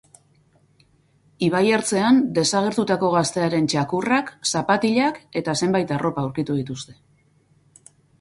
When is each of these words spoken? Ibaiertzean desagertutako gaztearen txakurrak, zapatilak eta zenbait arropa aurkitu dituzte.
Ibaiertzean 1.47 2.21
desagertutako 2.37 3.09
gaztearen 3.15 3.67
txakurrak, 3.73 4.31
zapatilak 4.53 5.19
eta 5.43 5.55
zenbait 5.61 5.93
arropa 5.99 6.25
aurkitu 6.29 6.57
dituzte. 6.61 6.97